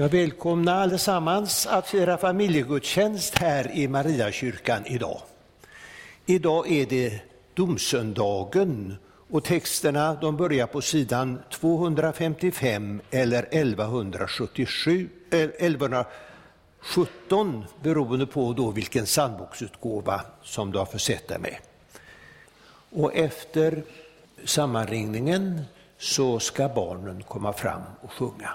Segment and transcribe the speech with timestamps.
[0.00, 5.20] Jag välkomnar allesammans att fira familjegudstjänst här i Mariakyrkan idag.
[6.26, 7.20] Idag är det
[7.54, 8.96] domsöndagen
[9.30, 20.20] och texterna de börjar på sidan 255 eller 1177, 1117 beroende på då vilken sandboksutgåva
[20.42, 21.56] som du har försett dig med.
[22.90, 23.82] Och efter
[24.44, 25.62] sammanringningen
[25.98, 28.50] så ska barnen komma fram och sjunga.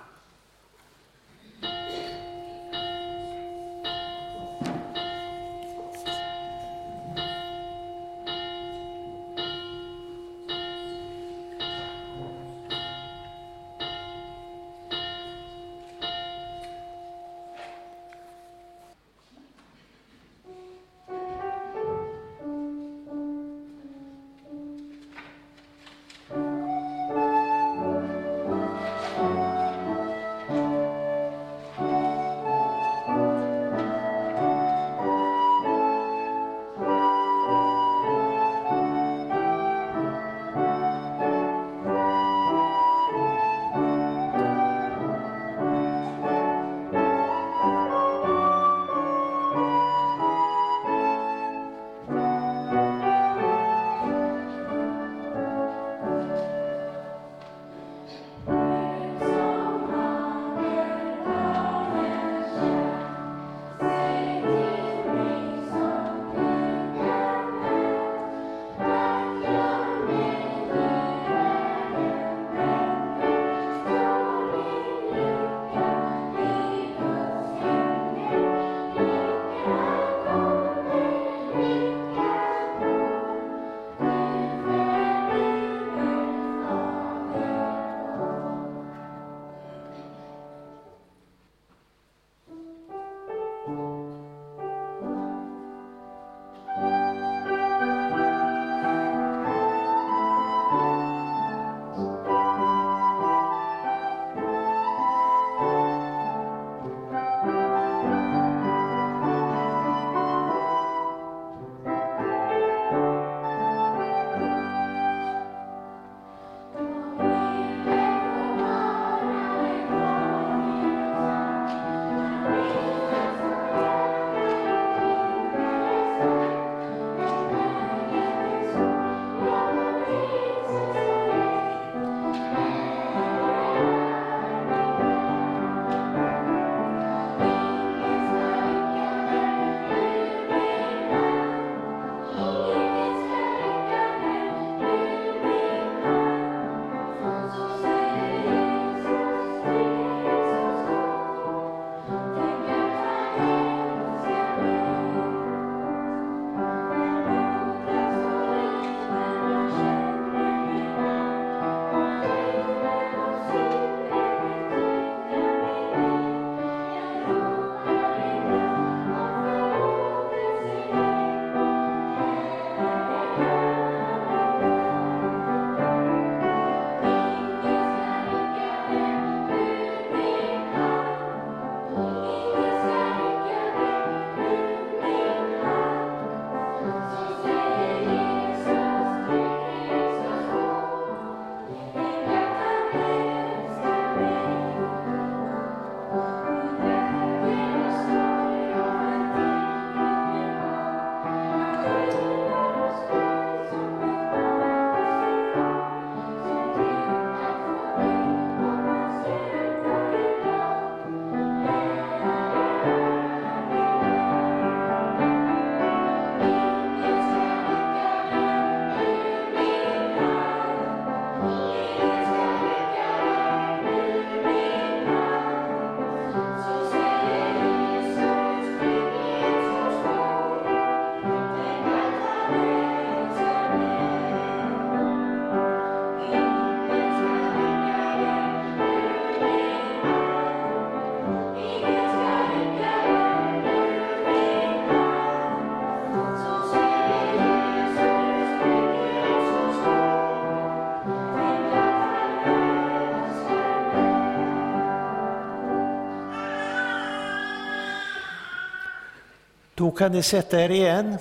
[259.98, 261.18] kan ni sätta er igen.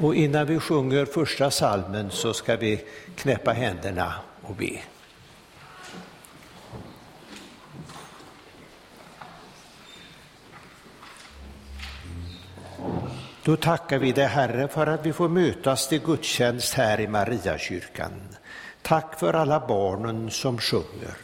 [0.00, 2.84] Och innan vi sjunger första salmen så ska vi
[3.16, 4.80] knäppa händerna och be.
[13.44, 18.12] Då tackar vi dig Herre för att vi får mötas till gudstjänst här i Mariakyrkan.
[18.82, 21.16] Tack för alla barnen som sjunger.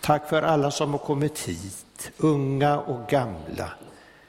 [0.00, 3.72] Tack för alla som har kommit hit, unga och gamla.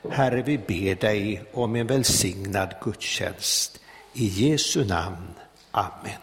[0.09, 3.79] Herre, vi ber dig om en välsignad gudstjänst.
[4.13, 5.33] I Jesu namn.
[5.71, 6.21] Amen.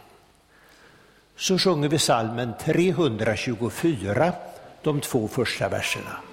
[1.36, 4.32] Så sjunger vi salmen 324,
[4.82, 6.29] de två första verserna.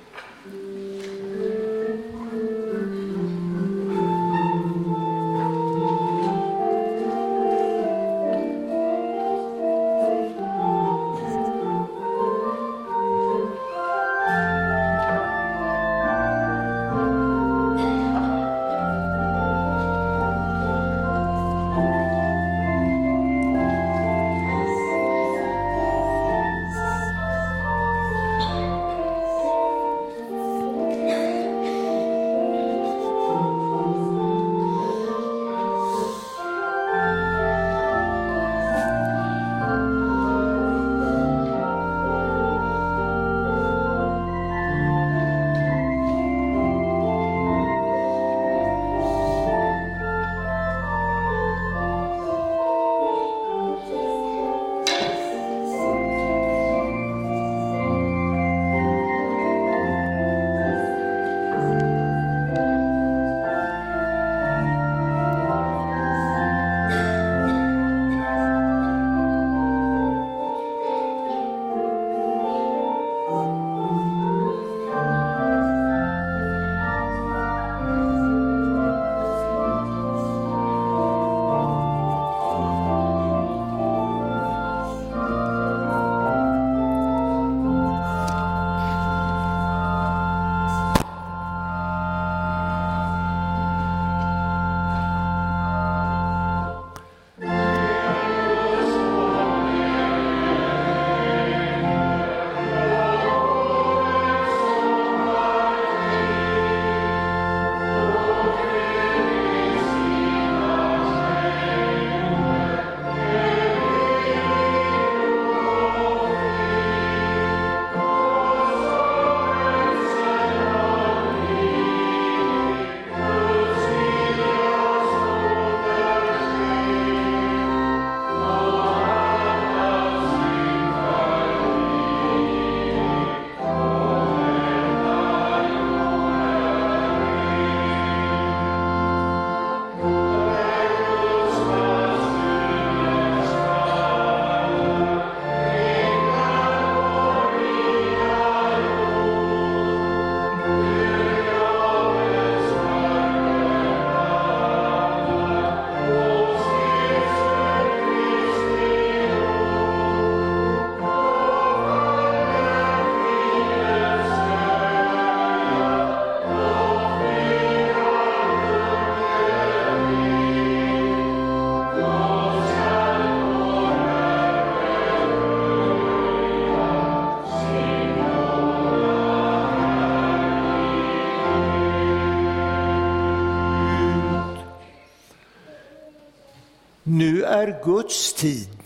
[187.10, 188.80] Nu är Guds tid.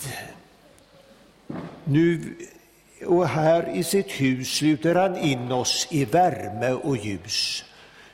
[1.83, 2.35] Nu
[3.05, 7.63] och här i sitt hus sluter han in oss i värme och ljus.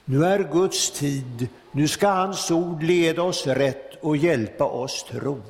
[0.05, 5.41] Nu är Guds tid, nu ska hans ord leda oss rätt och hjälpa oss tro.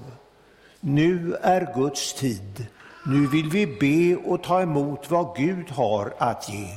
[0.80, 2.66] Nu är Guds tid,
[3.06, 6.68] nu vill vi be och ta emot vad Gud har att ge.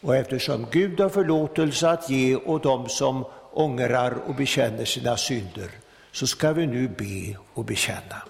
[0.00, 5.70] Och eftersom Gud har förlåtelse att ge åt dem som ångrar och bekänner sina synder,
[6.12, 8.22] så ska vi nu be och bekänna.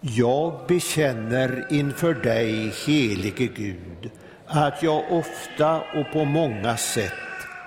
[0.00, 4.10] Jag bekänner inför dig, helige Gud,
[4.46, 7.12] att jag ofta och på många sätt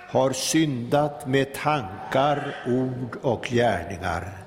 [0.09, 4.37] har syndat med tankar, ord och gärningar.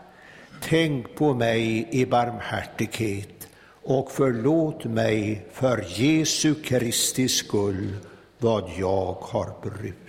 [0.63, 3.49] Tänk på mig i barmhärtighet
[3.83, 7.97] och förlåt mig för Jesu Kristi skull
[8.39, 10.04] vad jag har brutit.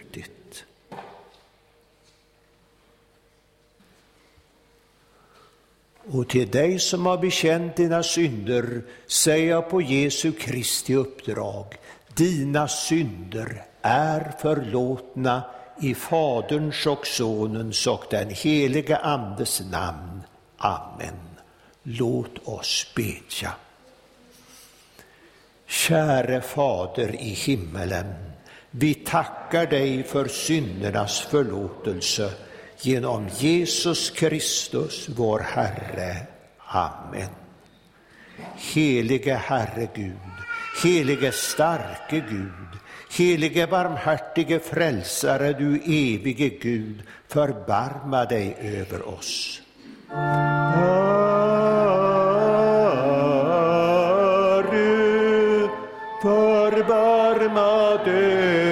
[6.11, 11.65] Och till dig som har bekänt dina synder säger jag på Jesu Kristi uppdrag,
[12.13, 15.43] dina synder är förlåtna
[15.81, 20.21] i Faderns och Sonens och den helige Andes namn.
[20.57, 21.15] Amen.
[21.83, 23.51] Låt oss bedja.
[25.67, 28.13] Käre Fader i himmelen,
[28.71, 32.31] Vi tackar dig för syndernas förlåtelse
[32.81, 36.15] genom Jesus Kristus, vår Herre.
[36.67, 37.29] Amen.
[38.55, 40.35] Helige Herre Gud,
[40.83, 42.79] helige starke Gud,
[43.17, 49.61] helige barmhärtige frälsare, du evige Gud, förbarma dig över oss.
[50.09, 51.25] Herre,
[56.21, 58.64] förbarma dig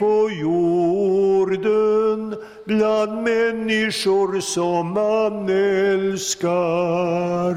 [0.00, 7.56] på jorden bland människor som man älskar.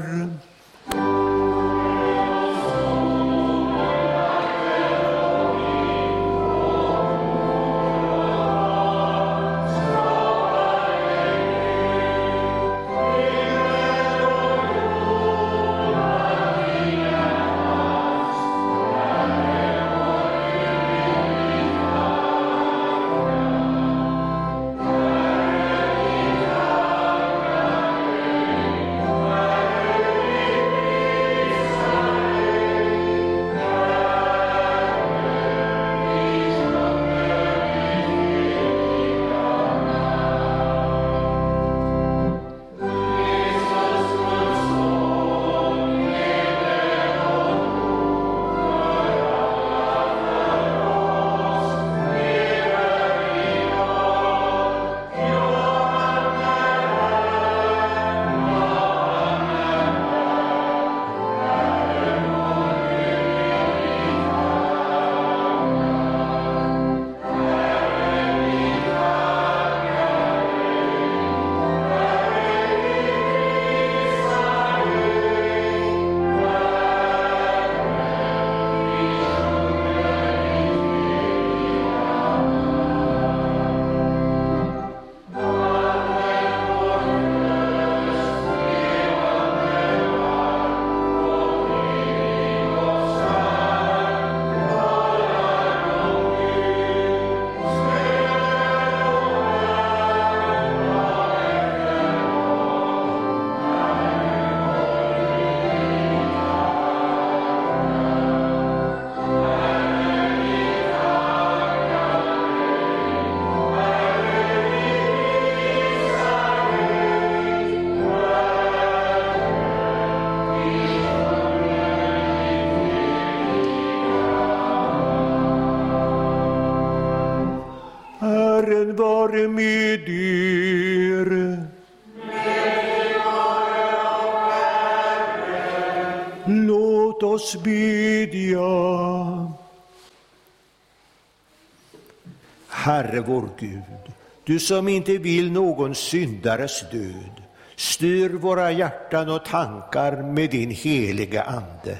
[142.84, 144.12] Herre vår Gud,
[144.44, 147.42] du som inte vill någon syndares död,
[147.76, 151.98] styr våra hjärtan och tankar med din heliga Ande,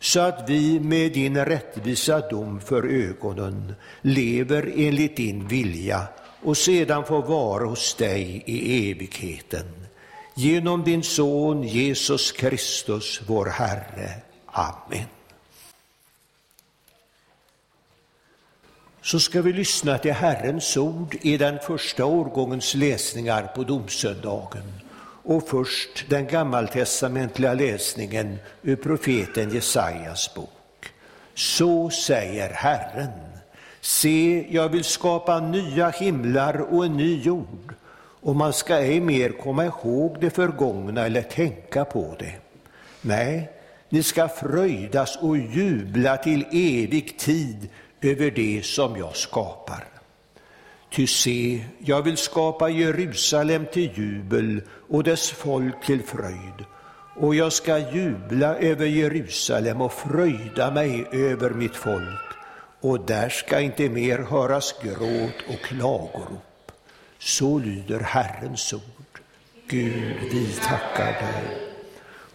[0.00, 6.02] så att vi med din rättvisa dom för ögonen lever enligt din vilja
[6.42, 9.66] och sedan får vara hos dig i evigheten.
[10.34, 14.10] Genom din Son Jesus Kristus, vår Herre.
[14.46, 15.19] Amen.
[19.02, 24.62] Så ska vi lyssna till Herrens ord i den första årgångens läsningar på domsöndagen.
[25.22, 30.92] Och först den gammaltestamentliga läsningen ur profeten Jesajas bok.
[31.34, 33.10] Så säger Herren.
[33.80, 37.74] Se, jag vill skapa nya himlar och en ny jord,
[38.20, 42.34] och man ska ej mer komma ihåg det förgångna eller tänka på det.
[43.00, 43.50] Nej,
[43.88, 47.68] ni ska fröjdas och jubla till evig tid
[48.02, 49.84] över det som jag skapar.
[50.90, 56.64] Ty se, jag vill skapa Jerusalem till jubel och dess folk till fröjd.
[57.16, 62.30] Och jag ska jubla över Jerusalem och fröjda mig över mitt folk.
[62.80, 66.72] Och där ska inte mer höras gråt och klagorop.
[67.18, 69.20] Så lyder Herrens ord.
[69.68, 71.70] Gud, vi tackar dig.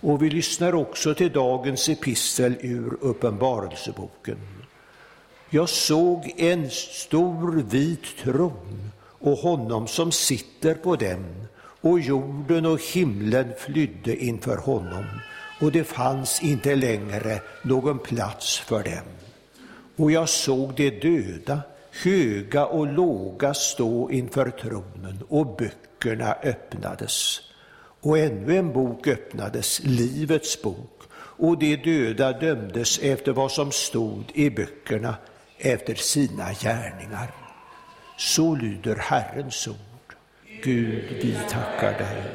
[0.01, 4.38] Och vi lyssnar också till dagens epistel ur Uppenbarelseboken.
[5.55, 11.47] Jag såg en stor vit tron och honom som sitter på den
[11.81, 15.05] och jorden och himlen flydde inför honom
[15.62, 19.05] och det fanns inte längre någon plats för dem.
[19.95, 21.62] Och jag såg de döda,
[22.03, 27.39] höga och låga, stå inför tronen och böckerna öppnades.
[28.01, 34.24] Och ännu en bok öppnades, Livets bok, och de döda dömdes efter vad som stod
[34.33, 35.15] i böckerna,
[35.57, 37.31] efter sina gärningar.
[38.17, 40.15] Så lyder Herrens ord.
[40.63, 42.31] Gud, vi tackar dig.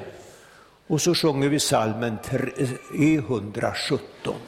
[0.87, 4.01] Och så sjunger vi salmen 317.
[4.25, 4.41] Eh,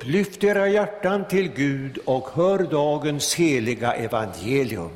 [0.00, 4.90] Upplyft era hjärtan till Gud och hör dagens heliga evangelium.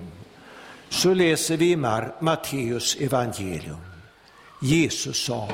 [0.88, 1.76] Så läser vi i
[2.20, 3.80] Matteus evangelium.
[4.62, 5.48] Jesus sa,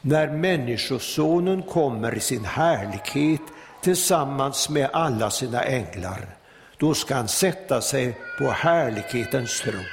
[0.00, 3.40] när Människosonen kommer i sin härlighet
[3.82, 6.36] tillsammans med alla sina änglar,
[6.76, 9.84] då ska han sätta sig på härlighetens tron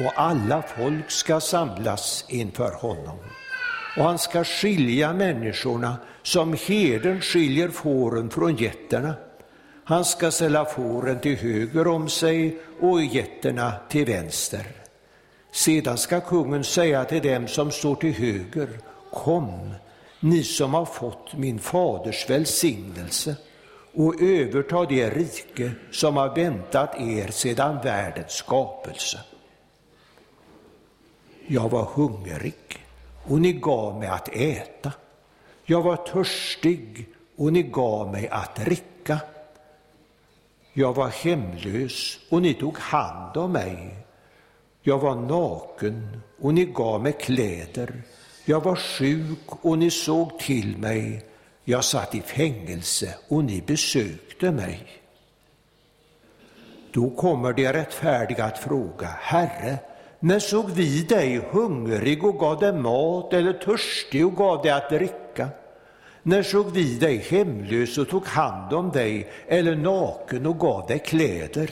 [0.00, 3.18] och alla folk ska samlas inför honom.
[3.96, 9.14] Och han ska skilja människorna som herden skiljer fåren från getterna.
[9.84, 14.66] Han ska ställa fåren till höger om sig och getterna till vänster.
[15.52, 18.68] Sedan ska kungen säga till dem som står till höger,
[19.12, 19.74] kom,
[20.20, 23.36] ni som har fått min faders välsignelse
[23.94, 29.20] och överta det rike som har väntat er sedan världens skapelse.
[31.46, 32.54] Jag var hungrig
[33.28, 34.92] och ni gav mig att äta.
[35.64, 39.20] Jag var törstig och ni gav mig att dricka.
[40.72, 43.96] Jag var hemlös och ni tog hand om mig.
[44.82, 48.02] Jag var naken och ni gav mig kläder.
[48.44, 51.24] Jag var sjuk och ni såg till mig.
[51.64, 54.86] Jag satt i fängelse och ni besökte mig.
[56.92, 59.78] Då kommer de rättfärdiga att fråga, Herre,
[60.20, 64.90] när såg vi dig hungrig och gav dig mat eller törstig och gav dig att
[64.90, 65.48] dricka?
[66.22, 70.98] När såg vi dig hemlös och tog hand om dig eller naken och gav dig
[70.98, 71.70] kläder?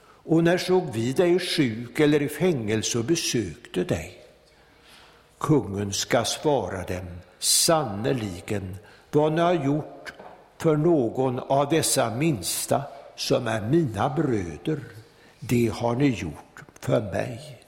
[0.00, 4.14] Och när såg vi dig sjuk eller i fängelse och besökte dig?
[5.38, 7.06] Kungen ska svara dem,
[7.38, 8.76] sannerligen,
[9.12, 10.12] vad ni har gjort
[10.58, 12.82] för någon av dessa minsta
[13.16, 14.80] som är mina bröder,
[15.40, 16.47] det har ni gjort
[16.80, 17.58] för mig.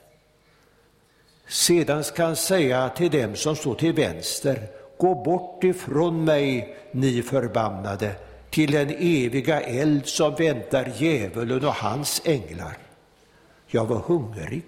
[1.47, 7.21] Sedan ska han säga till dem som står till vänster, gå bort ifrån mig, ni
[7.21, 8.15] förbannade,
[8.49, 12.77] till den eviga eld som väntar djävulen och hans änglar.
[13.67, 14.63] Jag var hungrig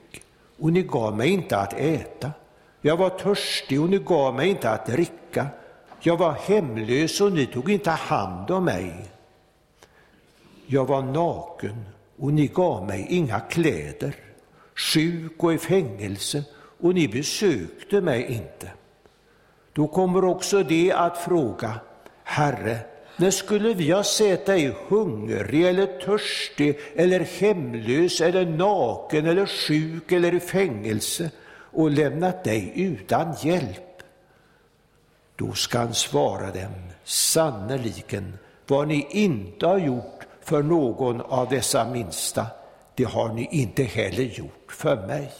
[0.59, 2.31] och ni gav mig inte att äta.
[2.81, 5.47] Jag var törstig och ni gav mig inte att dricka.
[5.99, 8.93] Jag var hemlös och ni tog inte hand om mig.
[10.65, 11.85] Jag var naken
[12.17, 14.15] och ni gav mig inga kläder,
[14.75, 16.43] sjuk och i fängelse
[16.79, 18.71] och ni besökte mig inte.
[19.73, 21.79] Då kommer också de att fråga,
[22.23, 22.79] Herre,
[23.17, 30.11] när skulle vi ha sett dig hungrig eller törstig eller hemlös eller naken eller sjuk
[30.11, 34.03] eller i fängelse och lämnat dig utan hjälp?
[35.35, 41.89] Då ska han svara dem, sannerligen, vad ni inte har gjort för någon av dessa
[41.89, 42.45] minsta,
[42.95, 45.31] det har ni inte heller gjort för mig.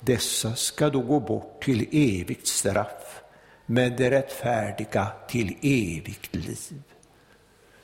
[0.00, 3.22] Dessa ska då gå bort till evigt straff,
[3.66, 6.82] men de rättfärdiga till evigt liv.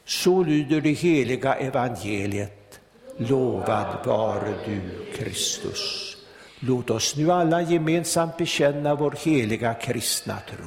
[0.04, 2.80] Så lyder det heliga evangeliet.
[3.16, 4.80] Lovad vare du,
[5.16, 6.16] Kristus.
[6.60, 10.66] Låt oss nu alla gemensamt bekänna vår heliga kristna tro.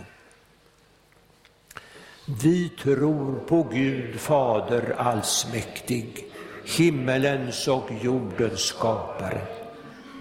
[2.25, 6.32] Vi tror på Gud Fader allsmäktig,
[6.65, 9.41] himmelens och jordens skapare.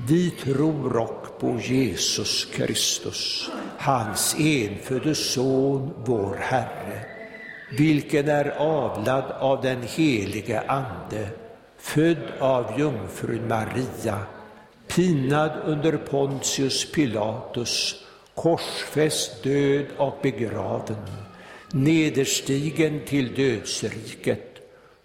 [0.08, 7.04] Vi tror och på Jesus Kristus, hans enfödde Son, vår Herre,
[7.70, 11.28] vilken är avlad av den helige Ande,
[11.78, 14.18] född av jungfrun Maria,
[14.86, 21.06] pinad under Pontius Pilatus, korsfäst, död och begraven,
[21.72, 24.51] nederstigen till dödsriket,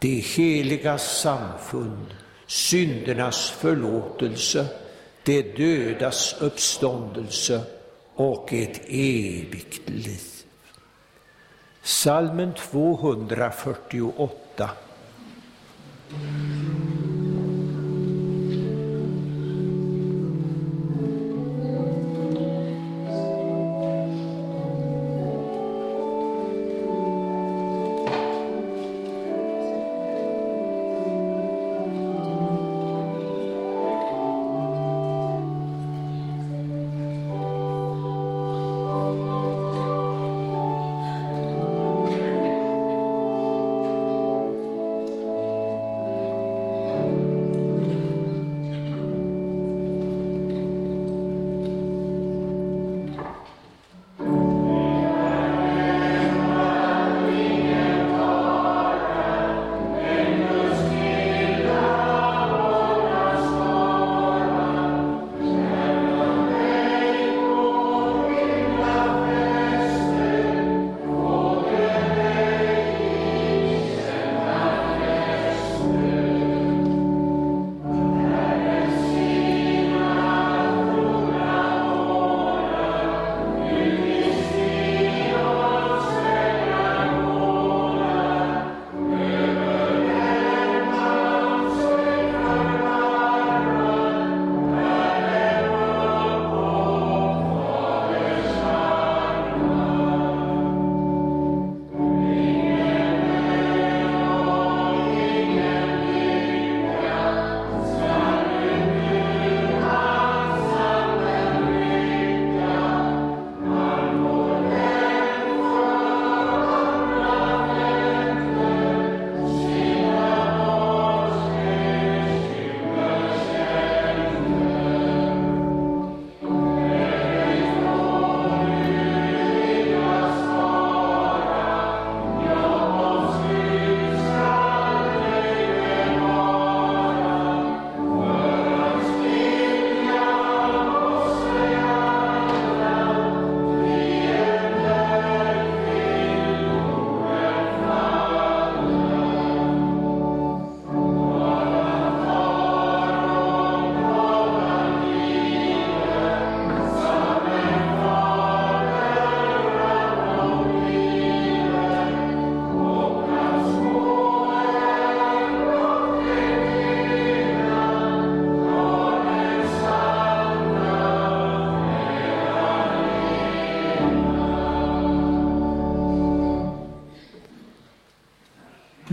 [0.00, 2.06] det heliga samfund,
[2.46, 4.66] syndernas förlåtelse,
[5.22, 7.62] det dödas uppståndelse
[8.14, 10.20] och ett evigt liv.
[11.82, 14.70] Salmen 248.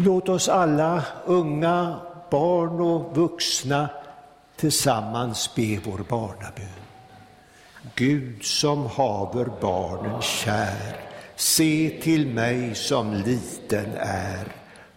[0.08, 2.00] Låt oss alla, unga,
[2.32, 3.90] barn och vuxna,
[4.56, 6.82] tillsammans be vår barnabön.
[7.96, 10.96] Gud som haver barnen kär,
[11.36, 14.48] se till mig som liten är.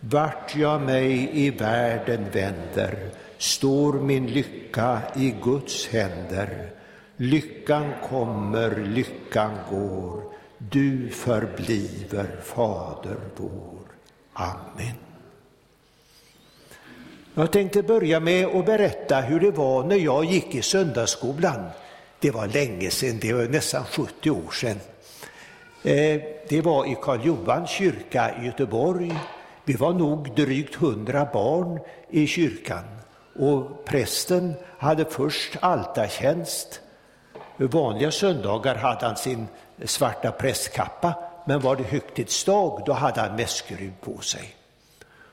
[0.01, 6.70] Vart jag mig i världen vänder står min lycka i Guds händer.
[7.16, 10.23] Lyckan kommer, lyckan går,
[10.59, 13.80] du förbliver Fader vår.
[14.33, 14.95] Amen.
[17.35, 21.66] Jag tänkte börja med att berätta hur det var när jag gick i söndagsskolan.
[22.21, 24.81] Det var länge sedan, det var nästan 70 år sedan.
[25.83, 29.19] Eh, det var i Karl Johans kyrka i Göteborg.
[29.64, 32.85] Vi var nog drygt hundra barn i kyrkan
[33.38, 36.81] och prästen hade först altartjänst.
[37.57, 39.47] Vanliga söndagar hade han sin
[39.85, 44.57] svarta prästkappa, men var det högtidsdag då hade han mässgrud på sig.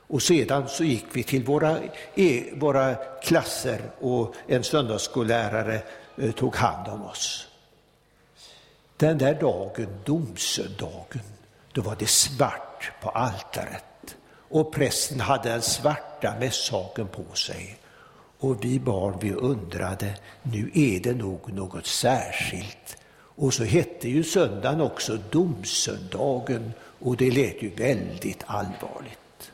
[0.08, 1.78] Och sedan så gick vi till våra,
[2.14, 5.82] e, våra klasser och en söndagsskollärare
[6.16, 7.48] eh, tog hand om oss.
[8.96, 11.22] Den där dagen, domsöndagen,
[11.72, 13.84] då var det svart på altaret
[14.48, 17.78] och prästen hade den svarta mässhaken på sig.
[18.38, 22.96] Och vi barn vi undrade, nu är det nog något särskilt.
[23.38, 29.50] Och så hette ju söndagen också domsöndagen och det lät ju väldigt allvarligt.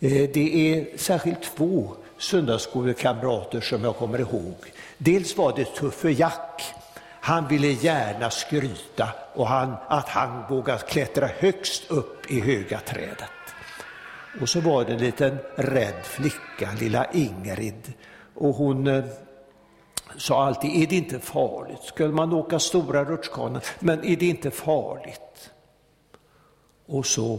[0.00, 4.54] Eh, det är särskilt två söndagsskolekamrater som jag kommer ihåg.
[4.98, 6.62] Dels var det Tuffe Jack.
[7.20, 13.30] Han ville gärna skryta och han, att han vågade klättra högst upp i höga trädet.
[14.40, 17.92] Och så var det en liten rädd flicka, lilla Ingrid.
[18.34, 19.04] Och hon eh,
[20.18, 21.82] sa alltid, är det inte farligt?
[21.82, 25.50] Skulle man åka stora rutschkanor, men är det inte farligt?
[26.86, 27.38] Och så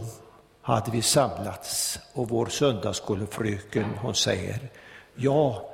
[0.62, 4.70] hade vi samlats och vår söndagsskolefröken hon säger,
[5.14, 5.70] ja,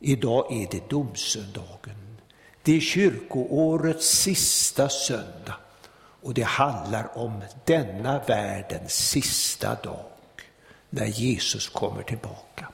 [0.00, 2.18] idag är det domsöndagen.
[2.62, 5.54] Det är kyrkoårets sista söndag
[6.22, 10.04] och det handlar om denna världens sista dag
[10.90, 12.68] när Jesus kommer tillbaka.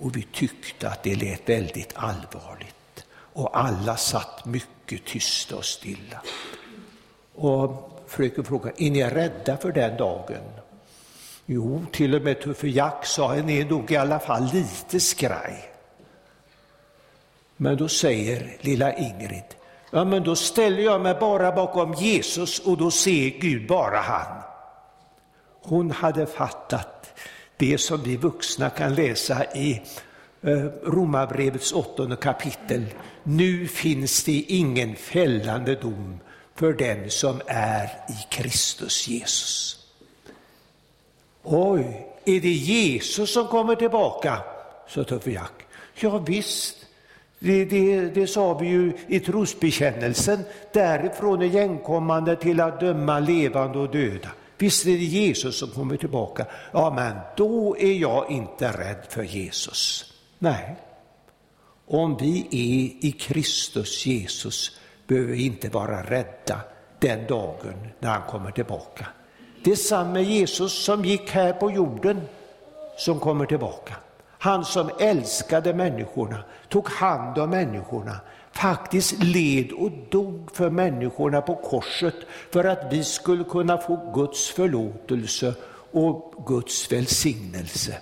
[0.00, 6.22] Och vi tyckte att det lät väldigt allvarligt och alla satt mycket tysta och stilla.
[7.34, 10.42] Och fröken frågade, är ni rädda för den dagen?
[11.46, 15.70] Jo, till och med Tuffe Jack sa, ni är nog i alla fall lite skraj.
[17.56, 19.54] Men då säger lilla Ingrid,
[19.90, 24.42] ja men då ställer jag mig bara bakom Jesus och då ser Gud bara han.
[25.62, 26.97] Hon hade fattat
[27.58, 29.82] det som vi vuxna kan läsa i
[30.42, 32.84] eh, Romarbrevets åttonde kapitel.
[33.22, 36.18] Nu finns det ingen fällande dom
[36.54, 39.78] för den som är i Kristus Jesus.
[41.42, 44.42] Oj, är det Jesus som kommer tillbaka?
[44.88, 45.66] sa Tuffe Jack.
[45.94, 46.76] Ja, visst,
[47.38, 50.38] det, det, det sa vi ju i trosbekännelsen.
[50.72, 54.28] Därifrån igenkommande till att döma levande och döda.
[54.58, 56.46] Visst är det Jesus som kommer tillbaka.
[56.72, 60.12] Ja, men då är jag inte rädd för Jesus.
[60.38, 60.76] Nej.
[61.86, 66.60] Om vi är i Kristus Jesus behöver vi inte vara rädda
[66.98, 69.06] den dagen när han kommer tillbaka.
[69.64, 72.20] Det är samma Jesus som gick här på jorden
[72.96, 73.96] som kommer tillbaka.
[74.38, 78.20] Han som älskade människorna, tog hand om människorna,
[78.60, 82.14] faktiskt led och dog för människorna på korset
[82.50, 85.54] för att vi skulle kunna få Guds förlåtelse
[85.92, 87.98] och Guds välsignelse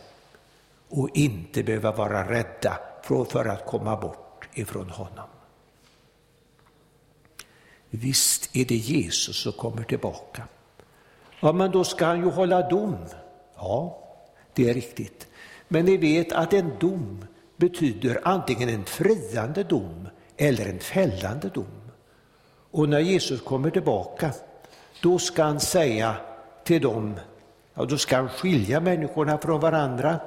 [0.88, 5.28] och inte behöva vara rädda för att komma bort ifrån honom.
[7.90, 10.42] Visst är det Jesus som kommer tillbaka.
[11.40, 12.96] Ja, men då ska han ju hålla dom.
[13.56, 13.98] Ja,
[14.54, 15.26] det är riktigt.
[15.68, 17.24] Men ni vet att en dom
[17.56, 21.90] betyder antingen en friande dom eller en fällande dom.
[22.70, 24.32] Och när Jesus kommer tillbaka,
[25.02, 26.16] då ska han säga
[26.64, 27.14] till dem,
[27.74, 30.20] ja, då ska han skilja människorna från varandra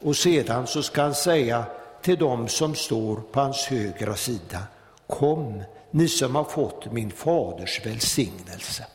[0.00, 1.64] och sedan så ska han säga
[2.02, 4.62] till dem som står på hans högra sida,
[5.06, 8.86] kom ni som har fått min faders välsignelse.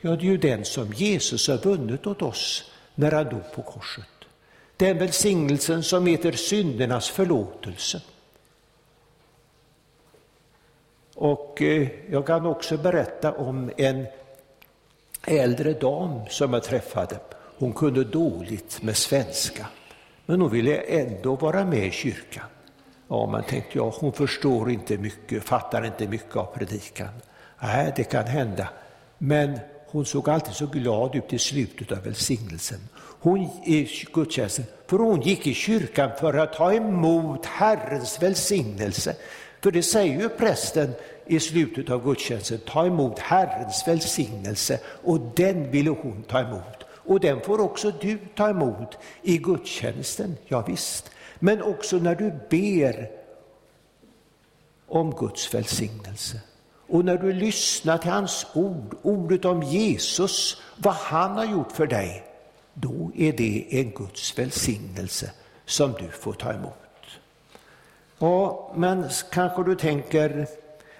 [0.00, 3.62] Ja, det är ju den som Jesus har vunnit åt oss när han dog på
[3.62, 4.04] korset.
[4.76, 8.00] Den välsignelsen som heter syndernas förlåtelse.
[11.14, 14.06] Och eh, jag kan också berätta om en
[15.26, 17.18] äldre dam som jag träffade.
[17.58, 19.66] Hon kunde dåligt med svenska,
[20.26, 22.44] men hon ville ändå vara med i kyrkan.
[23.08, 27.08] Ja, man tänkte, ja, hon förstår inte mycket, fattar inte mycket av predikan.
[27.62, 28.68] Nej, det kan hända.
[29.18, 32.80] Men hon såg alltid så glad ut i slutet av välsignelsen.
[33.20, 39.16] Hon i gudstjänsten, för hon gick i kyrkan för att ta emot Herrens välsignelse.
[39.62, 40.92] För det säger ju prästen
[41.26, 46.84] i slutet av gudstjänsten, ta emot Herrens välsignelse och den ville hon ta emot.
[47.04, 51.10] Och den får också du ta emot i gudstjänsten, ja visst.
[51.38, 53.10] Men också när du ber
[54.86, 56.40] om Guds välsignelse.
[56.88, 61.86] Och när du lyssnar till hans ord, ordet om Jesus, vad han har gjort för
[61.86, 62.24] dig,
[62.74, 65.30] då är det en Guds välsignelse
[65.66, 66.81] som du får ta emot.
[68.22, 70.46] Ja, men kanske du tänker,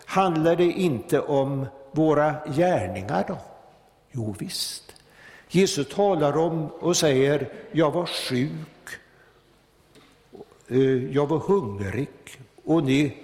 [0.05, 3.39] handlar det inte om våra gärningar då?
[4.13, 4.95] Jo visst.
[5.49, 8.89] Jesus talar om och säger, jag var sjuk,
[10.69, 12.09] eh, jag var hungrig
[12.65, 13.17] och ni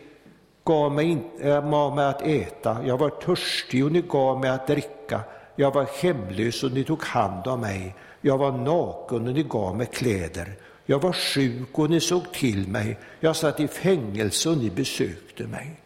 [0.65, 4.67] gav mig, gav eh, mig att äta, jag var törstig och ni gav mig att
[4.67, 5.21] dricka,
[5.57, 9.77] jag var hemlös och ni tog hand om mig, jag var naken och ni gav
[9.77, 10.57] mig kläder,
[10.90, 15.46] jag var sjuk och ni såg till mig, jag satt i fängelse och ni besökte
[15.46, 15.81] mig.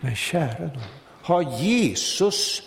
[0.00, 0.82] Men kära nån,
[1.22, 2.62] har Jesus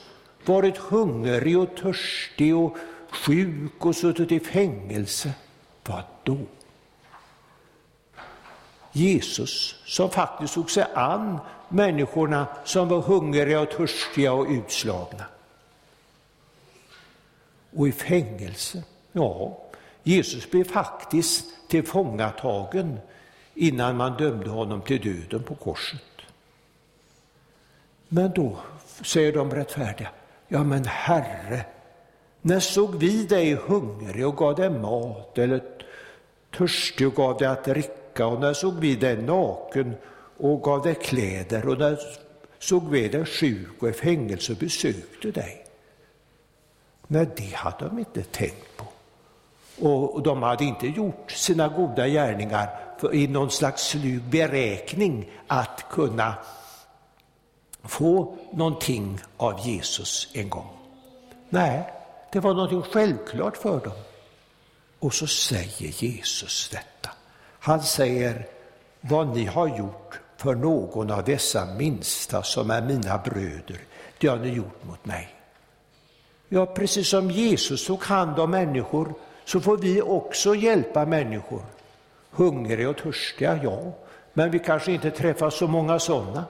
[0.45, 2.77] varit hungrig och törstig och
[3.11, 5.33] sjuk och suttit i fängelse?
[5.83, 6.37] Vad då?
[8.91, 15.25] Jesus som faktiskt tog sig an människorna som var hungriga och törstiga och utslagna.
[17.75, 19.59] Och i fängelse, ja,
[20.03, 22.99] Jesus blev faktiskt tillfångatagen
[23.53, 26.17] innan man dömde honom till döden på korset.
[28.07, 28.57] Men då
[29.01, 30.09] säger de rättfärdiga,
[30.47, 31.65] ja men Herre,
[32.41, 35.61] när såg vi dig hungrig och gav dig mat eller
[36.57, 39.93] törstig och gav dig att dricka och när såg vi dig naken
[40.37, 41.99] och gav dig kläder och när
[42.59, 45.65] såg vi dig sjuk och i fängelse och besökte dig?
[47.07, 48.85] Nej, det hade de inte tänkt på.
[49.79, 52.69] Och de hade inte gjort sina goda gärningar
[53.13, 56.35] i någon slags slug beräkning att kunna
[57.83, 60.69] få någonting av Jesus en gång.
[61.49, 61.93] Nej,
[62.31, 63.93] det var någonting självklart för dem.
[64.99, 67.15] Och så säger Jesus detta.
[67.59, 68.47] Han säger,
[69.01, 73.79] vad ni har gjort för någon av dessa minsta som är mina bröder,
[74.17, 75.35] det har ni gjort mot mig.
[76.49, 79.13] Ja, precis som Jesus tog hand om människor
[79.45, 81.61] så får vi också hjälpa människor.
[82.31, 83.79] Hungriga och törstiga, ja,
[84.33, 86.45] men vi kanske inte träffar så många sådana.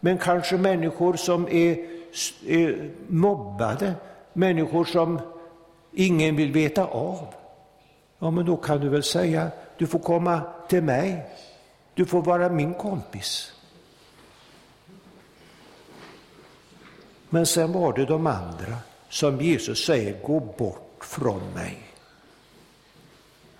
[0.00, 1.78] Men kanske människor som är,
[2.46, 3.94] är mobbade,
[4.32, 5.20] människor som
[5.92, 7.34] ingen vill veta av.
[8.18, 11.26] Ja, men då kan du väl säga, du får komma till mig,
[11.94, 13.52] du får vara min kompis.
[17.28, 18.76] Men sen var det de andra
[19.08, 21.91] som Jesus säger, gå bort från mig.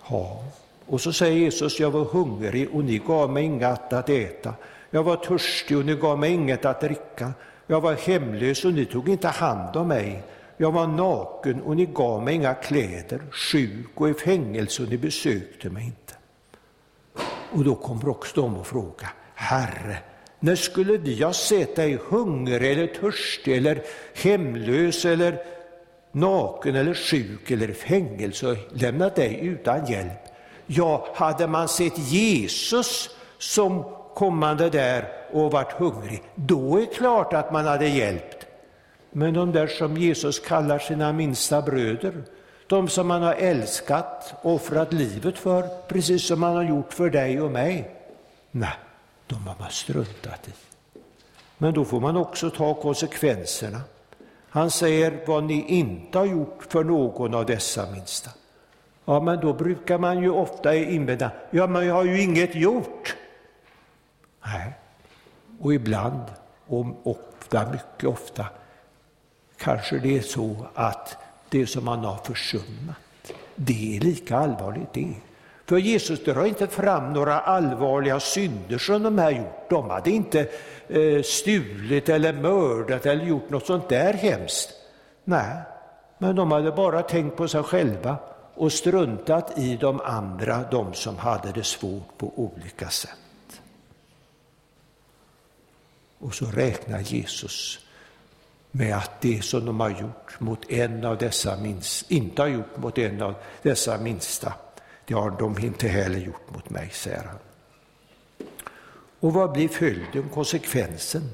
[0.03, 0.43] Ha.
[0.85, 4.53] och så säger Jesus, jag var hungrig och ni gav mig inget att äta.
[4.89, 7.31] Jag var törstig och ni gav mig inget att dricka.
[7.67, 10.23] Jag var hemlös och ni tog inte hand om mig.
[10.57, 14.97] Jag var naken och ni gav mig inga kläder, sjuk och i fängelse och ni
[14.97, 16.13] besökte mig inte.
[17.51, 19.97] Och då kommer också de och frågar, Herre,
[20.39, 23.83] när skulle vi ha sett dig hungrig eller törstig eller
[24.13, 25.37] hemlös eller
[26.13, 30.19] naken eller sjuk eller i fängelse och lämnat dig utan hjälp?
[30.65, 33.83] Ja, hade man sett Jesus som
[34.13, 38.45] kommande där och varit hungrig, då är det klart att man hade hjälpt.
[39.11, 42.23] Men de där som Jesus kallar sina minsta bröder,
[42.67, 47.41] de som han har älskat, offrat livet för, precis som han har gjort för dig
[47.41, 47.95] och mig,
[48.51, 48.73] nej,
[49.27, 50.51] de har man struntat i.
[51.57, 53.81] Men då får man också ta konsekvenserna.
[54.53, 58.31] Han säger vad ni inte har gjort för någon av dessa minsta.
[59.05, 63.15] Ja, men då brukar man ju ofta invända, ja, men jag har ju inget gjort.
[64.45, 64.73] Nej,
[65.59, 66.21] och ibland,
[66.67, 68.45] och ofta, mycket ofta,
[69.57, 71.17] kanske det är så att
[71.49, 75.13] det som man har försummat, det är lika allvarligt det.
[75.65, 79.69] För Jesus drar inte fram några allvarliga synder som de här gjort.
[79.69, 80.47] De hade inte
[80.87, 84.69] eh, stulit eller mördat eller gjort något sånt där hemskt.
[85.23, 85.57] Nej,
[86.17, 88.17] men de hade bara tänkt på sig själva
[88.53, 93.09] och struntat i de andra, de som hade det svårt på olika sätt.
[96.19, 97.79] Och så räknar Jesus
[98.71, 102.77] med att det som de har gjort mot en av dessa minst, inte har gjort
[102.77, 104.53] mot en av dessa minsta,
[105.05, 107.37] det har de inte heller gjort mot mig, säger han.
[109.19, 111.29] Och vad blir följden, konsekvensen?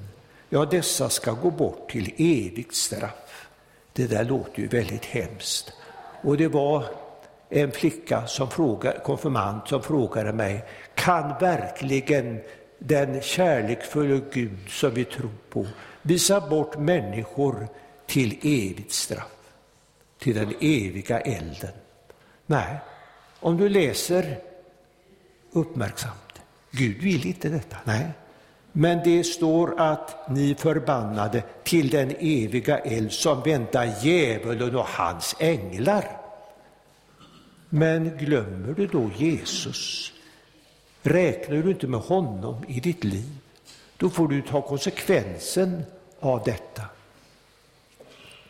[0.49, 3.47] Ja, dessa ska gå bort till evigt straff.
[3.93, 5.73] Det där låter ju väldigt hemskt.
[6.21, 6.85] Och det var
[7.49, 10.65] en flicka som frågade, konfirmand som frågade mig,
[10.95, 12.41] kan verkligen
[12.79, 15.65] den kärleksfulla Gud som vi tror på
[16.01, 17.67] visa bort människor
[18.05, 19.31] till evigt straff,
[20.19, 21.71] till den eviga elden?
[22.45, 22.79] Nej,
[23.39, 24.39] om du läser
[25.51, 27.77] uppmärksamt, Gud vill inte detta.
[27.83, 28.07] Nej,
[28.71, 35.35] men det står att ni förbannade till den eviga eld som väntar djävulen och hans
[35.39, 36.05] änglar.
[37.69, 40.11] Men glömmer du då Jesus?
[41.01, 43.37] Räknar du inte med honom i ditt liv?
[43.97, 45.83] Då får du ta konsekvensen
[46.19, 46.83] av detta.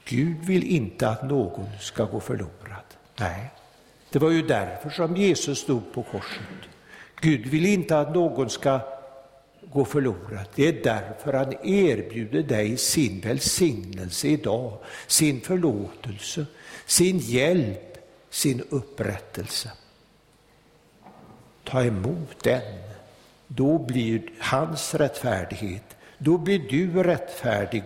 [0.06, 2.86] Gud vill inte att någon ska gå förlorad.
[3.20, 3.50] Nej,
[4.12, 6.42] det var ju därför som Jesus stod på korset.
[7.22, 8.80] Gud vill inte att någon ska
[9.74, 10.46] gå förlorad.
[10.56, 16.46] Det är därför han erbjuder dig sin välsignelse idag, sin förlåtelse,
[16.86, 17.98] sin hjälp,
[18.30, 19.72] sin upprättelse.
[21.64, 22.62] Ta emot den.
[23.48, 27.84] Då blir hans rättfärdighet, då blir du rättfärdig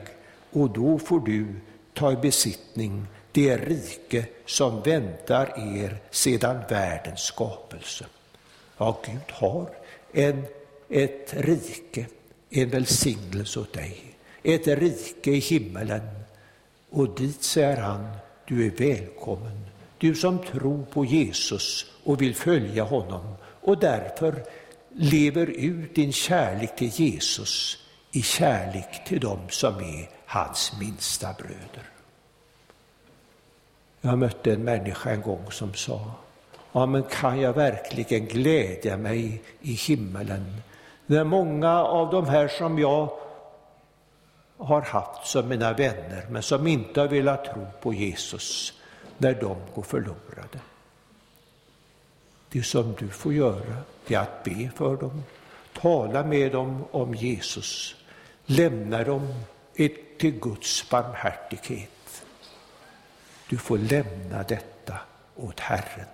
[0.52, 1.56] och då får du
[1.94, 8.06] ta i besittning det rike som väntar er sedan världens skapelse.
[8.78, 9.70] Ja, Gud har
[10.14, 10.46] en
[10.90, 12.06] ett rike,
[12.50, 14.16] en välsignelse åt dig.
[14.44, 16.02] Ett rike i himmelen.
[16.90, 18.08] Och dit säger han,
[18.46, 19.66] du är välkommen.
[19.98, 24.44] Du som tror på Jesus och vill följa honom och därför
[24.90, 27.78] lever ut din kärlek till Jesus
[28.12, 31.93] i kärlek till dem som är hans minsta bröder.
[34.06, 36.12] Jag mötte en människa en gång som sa,
[36.72, 40.62] ja men kan jag verkligen glädja mig i himmelen
[41.06, 43.10] när många av de här som jag
[44.58, 48.74] har haft som mina vänner, men som inte har velat tro på Jesus,
[49.18, 50.60] när de går förlorade.
[52.50, 53.78] Det som du får göra
[54.08, 55.24] är att be för dem,
[55.82, 57.96] tala med dem om Jesus,
[58.46, 59.34] lämna dem
[60.18, 61.90] till Guds barmhärtighet.
[63.54, 64.94] Du får lämna detta
[65.36, 66.08] åt Herren.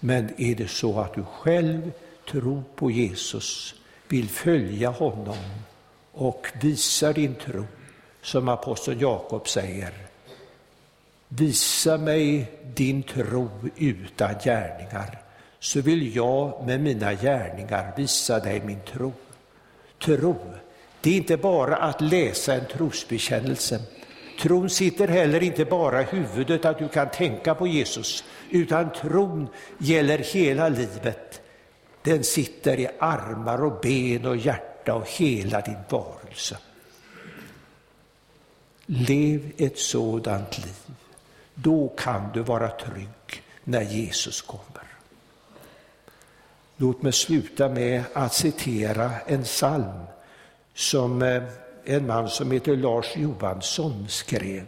[0.00, 1.92] Men är det så att du själv
[2.30, 3.74] tror på Jesus,
[4.08, 5.36] vill följa honom
[6.12, 7.64] och visa din tro,
[8.22, 9.92] som aposteln Jakob säger.
[11.28, 15.22] Visa mig din tro utan gärningar,
[15.58, 19.12] så vill jag med mina gärningar visa dig min tro.
[20.04, 20.36] Tro,
[21.00, 23.80] det är inte bara att läsa en trosbekännelse.
[24.38, 29.48] Tron sitter heller inte bara i huvudet, att du kan tänka på Jesus, utan tron
[29.78, 31.40] gäller hela livet.
[32.02, 36.56] Den sitter i armar och ben och hjärta och hela din varelse.
[38.86, 40.96] Lev ett sådant liv.
[41.54, 44.86] Då kan du vara trygg när Jesus kommer.
[46.76, 50.06] Låt mig sluta med att citera en psalm
[50.74, 51.42] som eh,
[51.86, 54.66] en man som heter Lars Johansson skrev.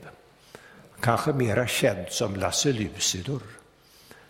[1.01, 3.43] Kanske mera känd som Lasse Lucidor.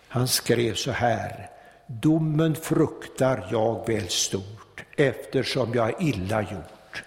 [0.07, 1.49] Han skrev så här.
[1.87, 7.03] Domen fruktar jag väl stort eftersom jag illa gjort.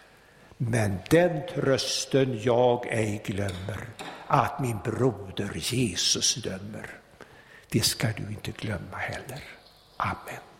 [0.56, 3.88] Men den trösten jag ej glömmer
[4.26, 6.90] att min broder Jesus dömer.
[7.68, 9.42] Det ska du inte glömma heller.
[9.96, 10.51] Amen.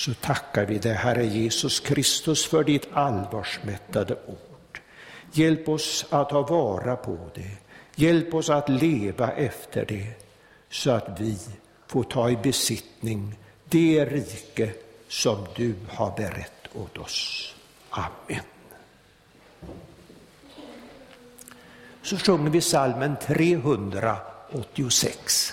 [0.00, 4.80] Så tackar vi dig, Herre Jesus Kristus, för ditt allvarsmättade ord.
[5.32, 7.50] Hjälp oss att ta vara på det.
[7.94, 10.06] Hjälp oss att leva efter det,
[10.70, 11.38] så att vi
[11.86, 13.38] får ta i besittning
[13.68, 14.72] det rike
[15.08, 17.54] som du har berett åt oss.
[17.90, 18.44] Amen.
[22.02, 25.52] Så sjunger vi salmen 386.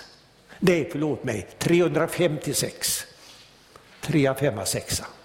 [0.58, 3.07] Nej, förlåt mig, 356.
[4.02, 5.17] 3, 5, 6.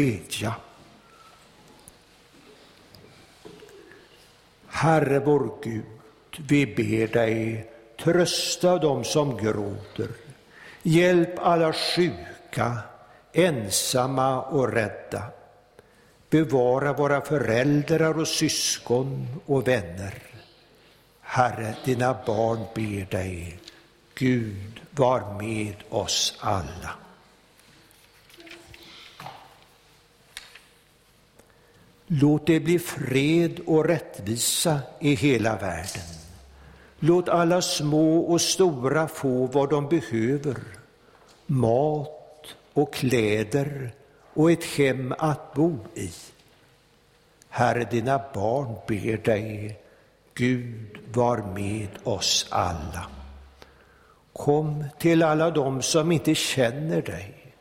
[0.00, 0.54] Bedja.
[4.66, 5.84] Herre vår Gud,
[6.48, 7.70] vi ber dig
[8.04, 10.08] trösta dem som gråter.
[10.82, 12.78] Hjälp alla sjuka,
[13.32, 15.22] ensamma och rädda.
[16.30, 20.14] Bevara våra föräldrar och syskon och vänner.
[21.20, 23.58] Herre, dina barn ber dig,
[24.14, 27.09] Gud var med oss alla.
[32.12, 36.02] Låt det bli fred och rättvisa i hela världen.
[36.98, 40.56] Låt alla små och stora få vad de behöver,
[41.46, 43.92] mat och kläder
[44.34, 46.10] och ett hem att bo i.
[47.48, 49.80] Herre, dina barn ber dig,
[50.34, 53.06] Gud var med oss alla.
[54.32, 57.54] Kom till alla dem som inte känner dig.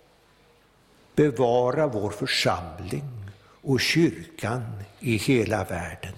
[1.15, 3.18] Bevara vår församling
[3.62, 4.64] och kyrkan
[4.99, 6.14] i hela världen.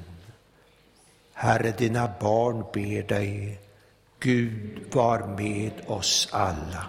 [1.34, 3.60] Herre, dina barn ber dig,
[4.20, 6.86] Gud var med oss alla.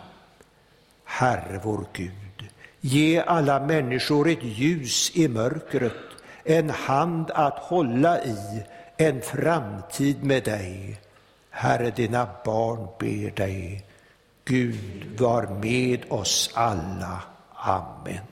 [1.04, 2.48] Herre vår Gud,
[2.80, 5.92] ge alla människor ett ljus i mörkret,
[6.44, 8.62] en hand att hålla i,
[8.96, 11.00] en framtid med dig.
[11.50, 13.84] Herre, dina barn ber dig,
[14.44, 17.22] Gud var med oss alla.
[17.54, 18.31] Amen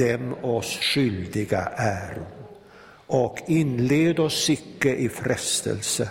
[0.00, 2.26] dem oss skyldiga äro.
[3.06, 6.10] Och inled oss icke i frestelse,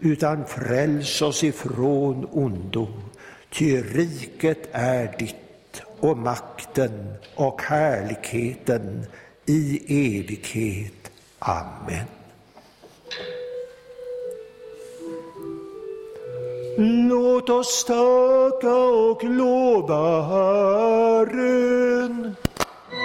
[0.00, 2.88] utan fräls oss ifrån ondo.
[3.52, 9.06] Ty riket är ditt och makten och härligheten
[9.46, 9.80] i
[10.18, 11.10] evighet.
[11.38, 12.06] Amen.
[16.78, 21.56] Låt oss tacka och lova Herren.
[22.86, 22.98] Tag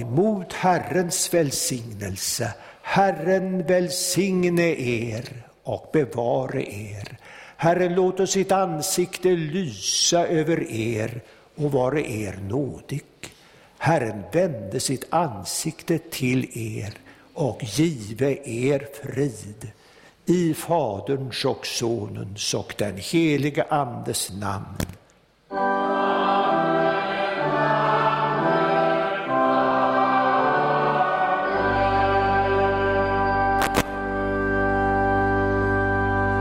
[0.00, 2.54] emot Herrens välsignelse.
[2.82, 7.18] Herren välsigne er och bevare er.
[7.56, 11.22] Herren låter sitt ansikte lysa över er
[11.54, 13.02] och vare er nådig.
[13.78, 16.94] Herren vände sitt ansikte till er
[17.34, 19.70] och give er frid.
[20.26, 24.76] I Faderns och Sonens och den helige Andes namn.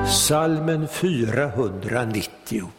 [0.07, 2.71] Salmen 490.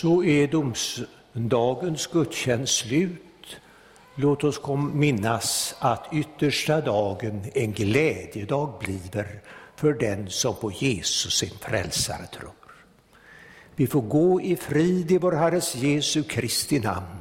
[0.00, 3.60] Så är domsdagens gudstjänst slut.
[4.14, 9.40] Låt oss kom minnas att yttersta dagen en glädjedag bliver
[9.76, 12.52] för den som på Jesus sin frälsare tror.
[13.76, 17.17] Vi får gå i frid i vår Herres Jesu Kristi namn